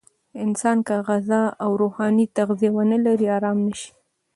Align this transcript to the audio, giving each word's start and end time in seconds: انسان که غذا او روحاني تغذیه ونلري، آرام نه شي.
انسان 0.43 0.77
که 0.87 0.95
غذا 1.07 1.41
او 1.63 1.69
روحاني 1.81 2.25
تغذیه 2.37 2.71
ونلري، 2.77 3.27
آرام 3.37 3.57
نه 3.67 3.73
شي. 3.79 3.89